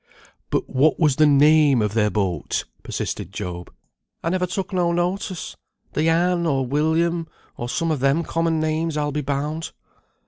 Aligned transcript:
"But 0.49 0.67
what 0.67 0.99
was 0.99 1.17
the 1.17 1.27
name 1.27 1.79
of 1.79 1.93
their 1.93 2.09
boat?" 2.09 2.65
persevered 2.81 3.31
Job. 3.31 3.71
"I 4.23 4.31
never 4.31 4.47
took 4.47 4.73
no 4.73 4.91
notice; 4.91 5.55
the 5.93 6.09
Anne, 6.09 6.47
or 6.47 6.65
William, 6.65 7.27
or 7.55 7.69
some 7.69 7.91
of 7.91 7.99
them 7.99 8.23
common 8.23 8.59
names, 8.59 8.97
I'll 8.97 9.11
be 9.11 9.21
bound." 9.21 9.73